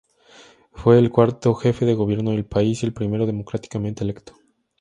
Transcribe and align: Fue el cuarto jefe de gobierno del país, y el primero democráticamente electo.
Fue 0.73 0.97
el 0.97 1.11
cuarto 1.11 1.53
jefe 1.53 1.85
de 1.85 1.93
gobierno 1.93 2.31
del 2.31 2.43
país, 2.43 2.81
y 2.81 2.87
el 2.87 2.91
primero 2.93 3.27
democráticamente 3.27 4.03
electo. 4.03 4.33